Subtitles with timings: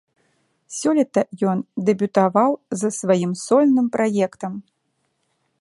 [0.77, 1.21] Сёлета
[1.51, 2.51] ён дэбютаваў
[2.83, 4.53] з сваім сольным праектам.